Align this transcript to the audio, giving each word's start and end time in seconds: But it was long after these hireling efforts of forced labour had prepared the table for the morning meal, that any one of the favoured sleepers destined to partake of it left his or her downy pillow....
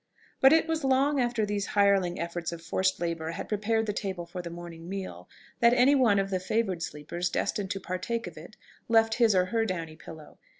But 0.39 0.51
it 0.51 0.67
was 0.67 0.83
long 0.83 1.19
after 1.19 1.45
these 1.45 1.67
hireling 1.77 2.19
efforts 2.19 2.51
of 2.51 2.63
forced 2.63 2.99
labour 2.99 3.29
had 3.33 3.47
prepared 3.47 3.85
the 3.85 3.93
table 3.93 4.25
for 4.25 4.41
the 4.41 4.49
morning 4.49 4.89
meal, 4.89 5.29
that 5.59 5.73
any 5.75 5.93
one 5.93 6.17
of 6.17 6.31
the 6.31 6.39
favoured 6.39 6.81
sleepers 6.81 7.29
destined 7.29 7.69
to 7.69 7.79
partake 7.79 8.25
of 8.25 8.35
it 8.35 8.57
left 8.89 9.13
his 9.21 9.35
or 9.35 9.45
her 9.53 9.63
downy 9.63 9.95
pillow.... 9.95 10.39